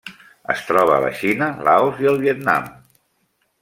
Es 0.53 0.63
troba 0.69 0.95
a 0.95 1.03
la 1.03 1.11
Xina, 1.21 1.51
Laos 1.69 2.03
i 2.07 2.11
el 2.15 2.21
Vietnam. 2.27 2.71